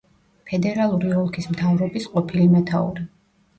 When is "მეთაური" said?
2.57-3.09